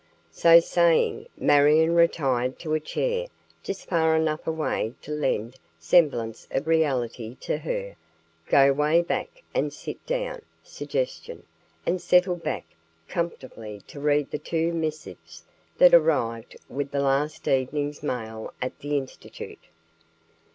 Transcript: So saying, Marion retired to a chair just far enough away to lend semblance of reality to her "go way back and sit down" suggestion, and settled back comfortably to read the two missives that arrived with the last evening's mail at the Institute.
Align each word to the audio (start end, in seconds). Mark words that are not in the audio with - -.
So 0.31 0.59
saying, 0.59 1.27
Marion 1.37 1.93
retired 1.93 2.57
to 2.57 2.73
a 2.73 2.79
chair 2.79 3.27
just 3.61 3.87
far 3.87 4.15
enough 4.15 4.47
away 4.47 4.95
to 5.03 5.11
lend 5.11 5.59
semblance 5.77 6.47
of 6.49 6.65
reality 6.65 7.35
to 7.41 7.59
her 7.59 7.95
"go 8.47 8.73
way 8.73 9.03
back 9.03 9.43
and 9.53 9.71
sit 9.71 10.03
down" 10.07 10.41
suggestion, 10.63 11.43
and 11.85 12.01
settled 12.01 12.41
back 12.41 12.65
comfortably 13.07 13.83
to 13.89 13.99
read 13.99 14.31
the 14.31 14.39
two 14.39 14.73
missives 14.73 15.43
that 15.77 15.93
arrived 15.93 16.57
with 16.67 16.89
the 16.89 16.99
last 17.01 17.47
evening's 17.47 18.01
mail 18.01 18.51
at 18.59 18.79
the 18.79 18.97
Institute. 18.97 19.67